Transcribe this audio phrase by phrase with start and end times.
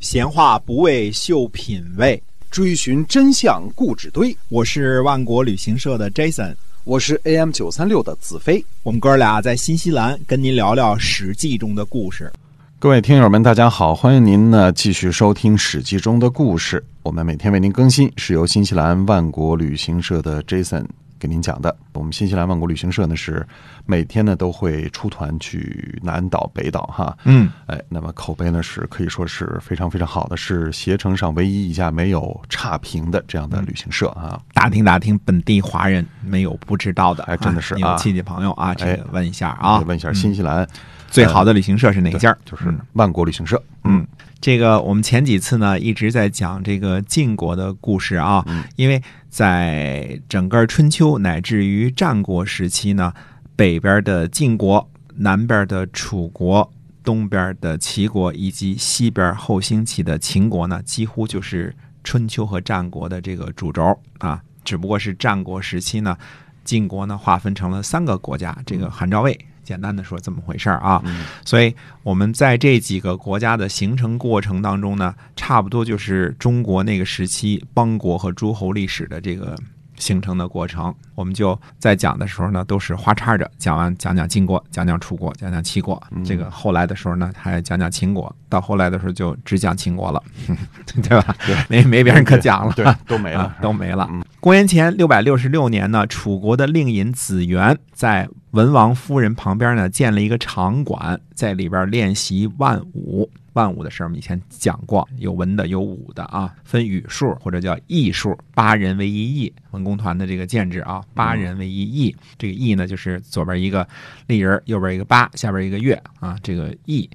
[0.00, 4.36] 闲话不为秀品味，追寻真相故纸堆。
[4.50, 8.62] 我是万国旅行社的 Jason，我是 AM 九三六的子飞。
[8.82, 12.30] 我们哥俩在新西兰跟您聊聊《史记》中的故事。
[12.78, 16.84] 各位听友们，大家好，欢迎您呢继续收听《史记》中的故事。
[17.02, 20.84] 我们每天为您更新，是由新西兰万国旅行社的 Jason
[21.18, 21.74] 给您讲的。
[21.92, 23.46] 我们新西兰万国旅行社呢是
[23.84, 27.16] 每天呢都会出团去南岛、北岛哈。
[27.24, 34.40] 嗯，哎，那么口碑呢是可以说是非常非常好的，是携程上唯一一家没有差评的这样的旅行社啊。
[34.52, 40.68] 打听打听本地华人没有不知道的，哎真的是啊亲戚朋友啊，这哎个问一下啊，问一下新西兰
[41.08, 42.36] 最好的旅行社是哪家？
[42.44, 43.62] 就是万国旅行社。
[43.84, 44.06] 嗯，
[44.40, 53.12] 这个我们前几次呢一直在讲这个晋国的故事啊，嗯因为在整个春秋乃至于战国时期呢，
[53.54, 56.70] 北边的晋国、南边的楚国、
[57.02, 64.40] 东边的齐国以及西边后兴起的秦国呢，几乎就是春秋和战国的这个主轴啊。
[64.64, 66.16] 只不过是战国时期呢，
[66.64, 69.38] 晋国呢划分成了三个国家，这个韩赵魏。
[69.66, 71.02] 简单的说这么回事儿啊，
[71.44, 79.56] 所以我们在这几个国家的形成过程当中呢，差不多就是中国那个时期邦国和诸侯历史的这个
[79.96, 80.94] 形成的过程。
[81.16, 86.00] 我们就在讲的时候呢，都是花叉着讲完，讲讲晋国，讲讲楚国，讲讲齐国。
[86.24, 90.22] 这个后来的时候呢，还讲讲秦国，到后来的时候就只讲秦国了，
[91.02, 91.34] 对吧？
[91.68, 94.08] 没没别人可讲了，对，都没了啊，都没了。
[94.40, 103.30] 公元前六百六十六年呢，楚国的令尹子元在文王夫人旁边呢建了一个场馆，在里边练习万舞。
[103.52, 109.52] 万舞的事儿我们以前讲过，有文的有武的啊，分语数或者叫艺数，八人为一艺。
[109.72, 112.16] 文工团的这个建制啊，八人为一役。
[112.38, 113.86] 这个艺呢，就是左边一个
[114.26, 117.08] 立人，右边一个八，下边一个月啊，这个艺。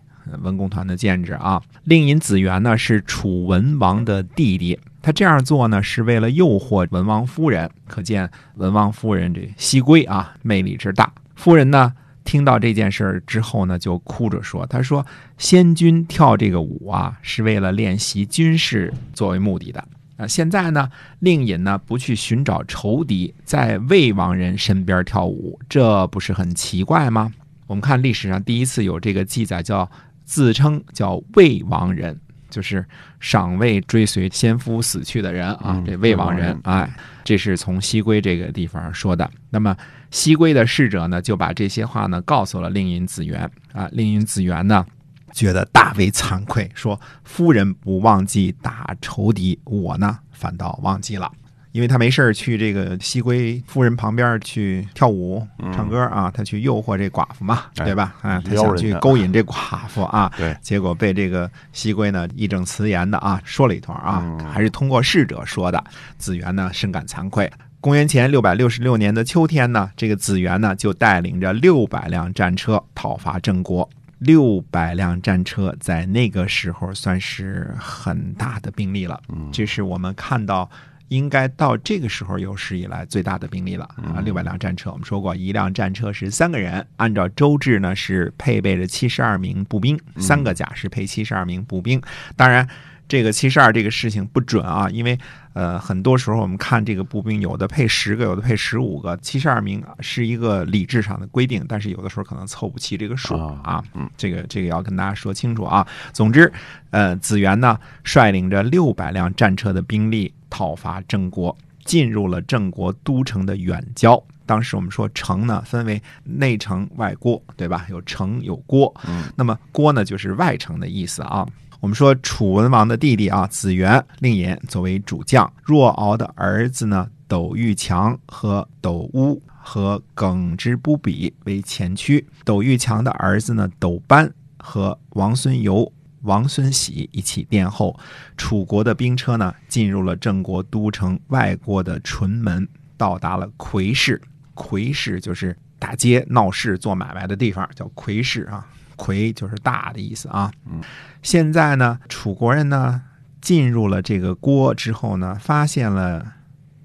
[0.44, 11.12] 文工团的建制啊，令尹子元呢是楚文王的弟弟，他这样做呢是为了诱惑文王夫人，可见文王夫人这西归啊魅力之大。
[11.42, 11.92] 夫人呢
[12.24, 15.04] 听到这件事儿之后呢，就哭着说：“她说
[15.40, 19.84] 先君跳这个舞啊，是为了练习军事作为目的的。
[20.18, 20.88] 啊，现在呢，
[21.18, 27.34] 令尹呢不去寻找仇敌，在魏王人身边跳舞，这不是很奇怪吗？
[27.66, 29.90] 我们看历史上第一次有这个记载，叫
[30.24, 32.20] 自称叫魏王人，
[32.52, 32.86] 就是
[33.20, 39.28] 赏魏追随先夫死去的人啊，嗯这魏王人魏王人，哎，这是从西归这个地方说的。
[39.50, 39.76] 那么
[40.12, 44.86] 西归的侍者呢，就把这些话呢告诉了令尹子元啊，令尹子元呢。
[45.34, 51.32] 觉得大为惭愧，说夫人不忘记打仇敌，我呢反倒忘记了。
[51.72, 58.14] 因为他没事儿去这个西归夫人旁边去跳舞、唱歌啊，他去诱惑这寡妇嘛，哎对吧？
[58.22, 65.84] 啊，他想去勾引这寡妇啊， 对，结果被这个西归呢义正辞严的啊说了一通啊，嗯还是通过侍者说的。
[66.18, 67.52] 子元呢深感惭愧。
[67.80, 73.90] 公元前六百六十六年的秋天呢，这个子元呢就带领着六百辆战车讨伐郑国。
[74.20, 79.20] 六百辆战车在那个时候算是很大的兵力了，
[79.52, 80.70] 这是我们看到
[81.12, 84.24] 应该到这个时候有史以来最大的兵力了啊！
[84.24, 92.02] 六百辆战车，我们说过，一辆战车是三个人，按照周制呢是配备着七十二名步兵，三个甲是配七十二名步兵。
[92.38, 92.66] 当然，
[93.08, 95.20] 这个七十二这个事情不准啊，因为
[95.54, 103.84] 呃很多时候我们看这个步兵有的配十个，有的配十五个，七十二名是一个理智上的规定，但是有的时候可能凑不齐这个数啊啊。
[103.94, 105.86] 嗯，这个这个要跟大家说清楚啊。
[106.14, 106.52] 总之，
[106.92, 114.24] 呃，子元呢率领着六百辆战车的兵力讨伐郑国，进入了郑国都城的远郊。
[114.46, 117.86] 当时我们说城呢分为内城外郭，对吧？
[117.90, 121.46] 有城有郭，嗯，那么郭呢就是外城的意思啊。
[121.82, 135.92] 我们说楚文王的弟弟啊，子元令尹作为主将，若敖的儿子呢斗玉强和斗乌和耿之不比为前驱，斗玉强的儿子呢斗班和王孙游。
[136.22, 138.00] 王孙喜一起殿后，
[138.38, 144.22] 楚国的兵车呢进入了郑国都城外郭的淳门，到达了魁市。
[144.54, 148.68] 魁市就是大街闹市做买卖的地方，叫魁市啊。
[149.02, 150.52] 魁就是大的意思啊。
[150.70, 150.80] 嗯，
[151.24, 153.02] 现在呢，楚国人呢
[153.42, 156.24] 进入了这个郭之后呢，发现了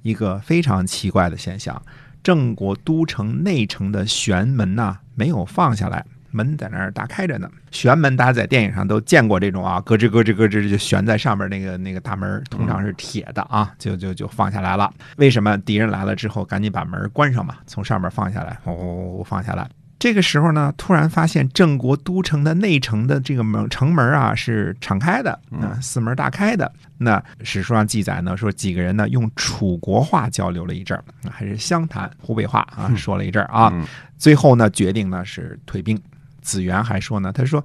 [0.01, 1.81] 一个非常奇怪的现象：
[2.23, 7.51] 郑国都城内城的玄门呐没有放下来，门在那儿大开着呢。
[7.71, 14.91] 玄门大家在电影上都见过这种啊，咯吱咯吱咯吱就悬在上面那个那个大门，通常是铁的啊，就就就放下来了。
[15.19, 17.57] 为什么敌人来了之后赶紧把门关上嘛？
[17.67, 19.69] 从上面放下来，哦，放下来。
[20.07, 26.73] 这个时候呢，突然发现郑国都城的内城的这个门城门啊是敞开的，啊，四门大开的。
[26.97, 33.73] 那史书上记载呢，说几个人呢用楚国话交流了一阵儿，还是湘潭湖北话啊说了一阵儿啊，
[34.17, 36.01] 最后呢决定呢是退兵。
[36.41, 37.65] 子元还说呢，他说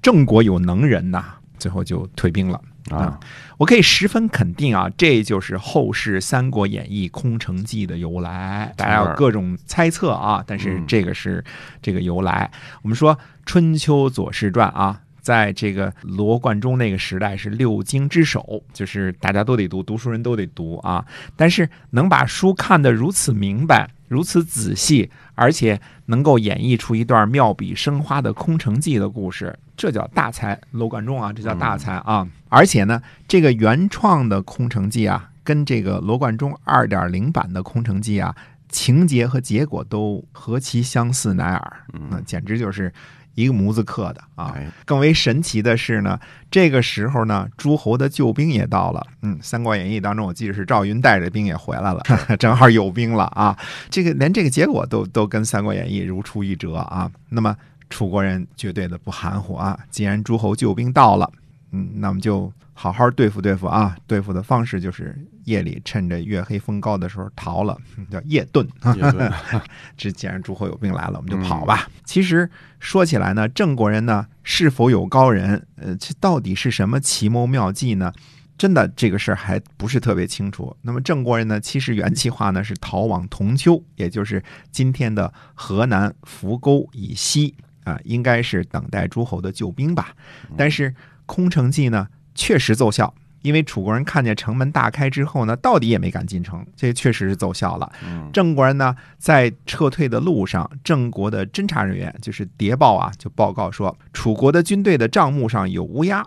[0.00, 2.58] 郑国有能人呐，最后就退兵了。
[2.90, 3.18] 啊，
[3.56, 8.72] 我可以十分肯定啊，这就是后世《三国演义》空城计的由来。
[8.76, 11.42] 大家有各种猜测啊，但是这个是
[11.80, 12.50] 这个由来。
[12.82, 13.16] 我们说
[13.46, 21.04] 《春秋左氏传》啊，在这个罗贯中那个时代是六经之首，就是大家都得读，读书人都得读啊。
[21.34, 23.90] 但是能把书看得如此明白。
[24.06, 30.60] 如此仔细，而且能够演绎出一段妙笔生花的《空城计》的故事，这叫大才。
[30.70, 32.28] 罗贯中啊，这叫大才啊！
[32.48, 38.36] 而且呢，这个原创的《空城计》啊，跟这个罗贯中二点零版的《空城计》啊，
[38.68, 41.76] 情节和结果都何其相似乃尔，
[42.10, 42.92] 那简直就是。
[43.34, 44.54] 一个模子刻的啊，
[44.84, 46.18] 更为神奇的是呢，
[46.50, 49.06] 这个时候呢，诸侯的救兵也到了。
[49.22, 52.02] 嗯，《三国演义》当中，我记得是赵云带着兵也回来了，
[52.38, 53.56] 正好有兵了啊。
[53.90, 57.10] 这个连这个结果都都跟《三国演义》如出一辙啊。
[57.28, 57.56] 那么
[57.90, 61.30] 楚国人绝对的不含糊啊，既然诸侯救兵到了，
[61.74, 62.52] 嗯，那么就。
[62.76, 63.96] 好好对付对付啊！
[64.04, 67.78] 对付的方式就是夜里趁着月黑风高的时候逃了，
[68.10, 68.66] 叫夜遁。
[69.96, 71.88] 这既然诸侯有病来了，我们就跑吧。
[72.04, 72.50] 其实
[72.80, 75.64] 说起来呢，郑国人呢是否有高人？
[75.76, 78.12] 呃，这到底是什么奇谋妙计呢？
[78.58, 80.76] 真的这个事儿还不是特别清楚。
[80.82, 84.42] 那么郑国人呢，其实原计划呢是逃往铜丘，也就是
[84.72, 87.54] 今天的河南扶沟以西
[87.84, 90.12] 啊，应该是等待诸侯的救兵吧。
[90.56, 90.92] 但是
[91.26, 92.08] 空城计呢？
[92.34, 97.92] 确实奏效，因为楚国人看见城门大开之后呢，到底也没敢进城，这确实是奏效了。
[98.32, 106.24] 郑国人呢，在撤退的路上，郑国的侦查人员就是谍报啊，就报告说楚国的军队的账目上有乌鸦，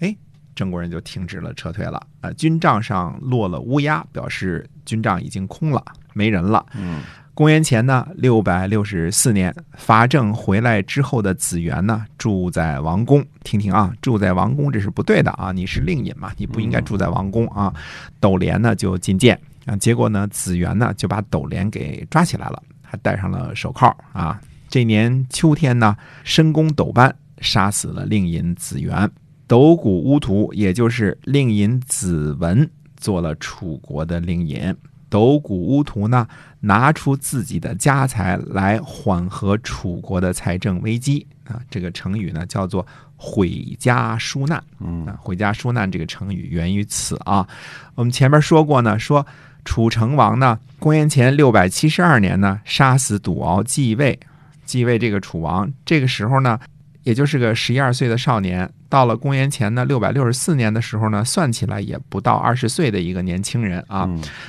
[0.00, 0.16] 哎，
[0.54, 2.00] 郑国人就停止了撤退了。
[2.22, 5.84] 啊，军帐上落了乌鸦，表示军帐已经空了，
[6.14, 6.64] 没人了。
[6.74, 7.02] 嗯。
[7.34, 13.24] 公元前呢六百六十四年，伐郑回来之后的子元呢，住在王宫。
[13.42, 15.50] 听听啊，住在王宫这是不对的啊！
[15.50, 17.72] 你是令尹嘛，你不应该住在王宫啊。
[18.20, 24.38] 斗连呢就进谏啊，结果呢子元呢就把斗连给抓起来了，还戴上了手铐啊。
[24.68, 29.10] 这年秋天呢，申公斗班杀死了令尹子元，
[29.46, 32.68] 斗谷乌图，也就是令尹子文，
[32.98, 34.74] 做了楚国的令尹。
[35.12, 36.26] 斗谷乌图呢，
[36.58, 41.60] 拿出自己的家财来缓和楚国的财政危机啊！
[41.68, 44.64] 这个成语呢叫做“毁家纾难”。
[44.80, 47.46] 嗯，毁家纾难这个成语源于此啊。
[47.94, 49.26] 我们前面说过呢，说
[49.66, 54.18] 楚成王呢，公元前六百七十二年呢，杀死赌敖继位，
[54.64, 55.70] 继位这个楚王。
[55.84, 56.58] 这个时候呢，
[57.02, 58.66] 也就是个十一二岁的少年。
[58.88, 64.08] 到了公元前呢六百六十四年的时候呢，算起来也不到二十岁的一个年轻人啊，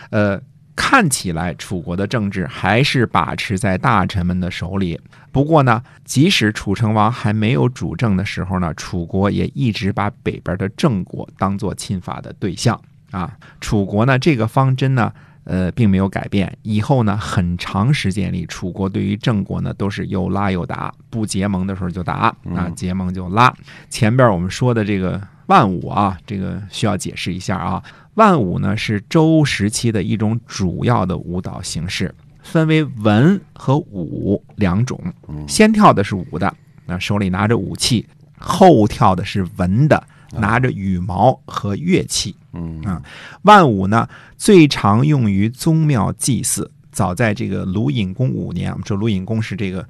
[0.09, 0.42] 呃。
[0.75, 4.99] 看起来楚国的政治还是把持在大臣们的手里。
[5.31, 12.79] 不过呢，即使楚成王还没有主政的时候呢，楚国也一直把北边的郑国当做侵伐的对象
[13.11, 13.35] 啊。
[13.61, 15.11] 楚国呢，这个方针呢，
[15.43, 16.55] 呃，并没有改变。
[16.61, 23.51] 以后呢，很长时间里，楚国对于郑国呢，都是又拉又打，不结盟的时候就打啊，结盟就拉。
[23.89, 27.83] 前边我们说的这个万武啊，这个需要解释一下啊。
[28.15, 34.99] 万舞呢是周时期的一种主要的舞蹈形式，分为文和武两种。
[35.47, 36.55] 先跳的是武的，
[36.85, 38.05] 那手里拿着武器；
[38.37, 42.35] 后跳的是文的，拿着羽毛和乐器。
[42.53, 43.01] 嗯啊，
[43.41, 46.69] 万舞呢最常用于宗庙祭祀。
[46.91, 49.83] 早在这个鲁隐公五年，我们说鲁隐公是这个。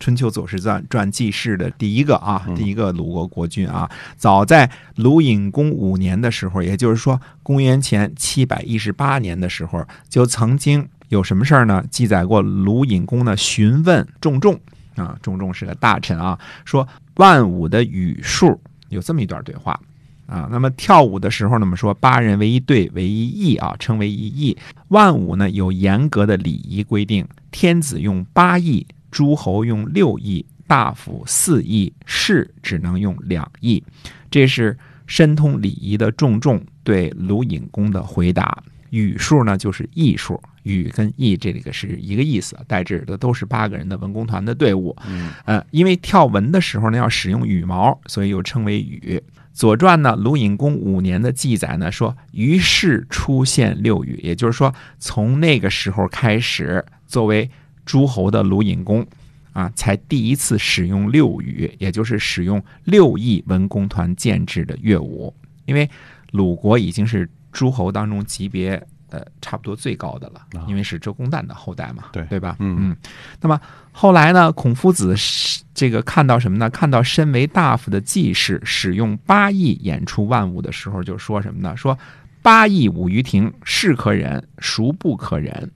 [0.00, 11.84] 春秋左氏传传记事的第一个啊，第一个鲁国国君啊，早在鲁隐公五年的时候，也就是说公元前七百一十八年的时候，就曾经有什么事儿呢？
[11.90, 14.58] 记载过鲁隐公呢询问仲仲
[14.96, 19.78] 啊，仲仲是个大臣啊，说万舞的语数有这么一段对话
[20.26, 20.48] 啊。
[20.50, 24.56] 那么跳舞的时候呢，我们说八人为一队为一翼啊，称为一翼。
[24.88, 28.86] 万舞呢有严格的礼仪规定，天子用八翼。
[29.10, 33.82] 诸侯用六亿，大夫四亿，士只能用两亿。
[34.30, 38.62] 这是深通礼仪的仲仲对鲁隐公的回答。
[38.90, 44.96] 羽数呢，就是艺数，羽跟艺这个是一个意思，代指的都是八个人的文工团的队伍。
[45.06, 49.22] 嗯，呃，因为跳文的时候呢，要使用羽毛，所以又称为羽。
[49.52, 57.48] 左传呢，鲁隐公五年的记载呢，说于是出现六羽，也就是说，从那个时候开始，作为
[57.90, 59.04] 诸侯的鲁隐公，
[59.52, 65.34] 啊，才第一次使用六羽，也就是使用六艺文工团建制的乐舞。
[65.64, 65.90] 因为
[66.30, 72.54] 鲁国已经是诸侯当中级别呃差不多最高的了，因为是周公旦的后代嘛，对对吧？
[72.60, 72.96] 嗯嗯。
[73.40, 76.70] 那么后来呢，孔夫子是这个看到什么呢？
[76.70, 81.76] 看到身为大夫的季氏使用八佾演出万物的时候，就说什么呢？
[81.76, 81.98] 说
[82.40, 85.68] 八佾舞于庭，是可忍，孰不可忍？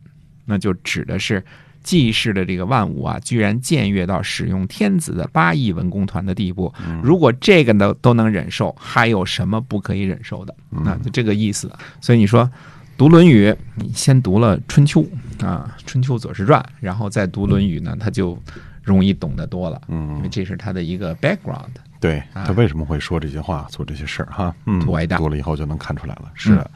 [0.44, 1.44] 那就指的是
[1.84, 6.72] 季氏的这个万物啊，居然僭越到使用天子的八亿文工团的地步。
[7.02, 10.54] 如果这个呢都能忍受，还有什么不可以忍受的？
[10.70, 11.70] 那就这个意思。
[12.00, 12.50] 所以你说
[12.96, 15.04] 读《论语》，你先读了《春秋》
[15.46, 18.36] 啊，《春秋左氏传》，然后再读《论语》呢，他就
[18.82, 19.80] 容易懂得多了。
[19.88, 21.70] 因为嗯，这是他的一个 background。
[22.00, 24.54] 对啊他为什么会说这些话、做这些事儿哈？
[24.66, 26.30] 嗯，图伟大读了以后就能看出来了。
[26.34, 26.70] 是的，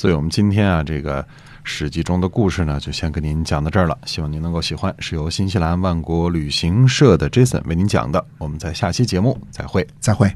[0.00, 1.22] 所以我们今天啊，这个
[1.62, 3.98] 《史记》中的故事呢，就先跟您讲到这儿了。
[4.06, 8.24] 希望您能够喜欢，是由新西兰万国旅行社的 Jason 为您讲的。
[8.38, 9.86] 我们在下期节目再会。
[10.00, 10.34] 再会。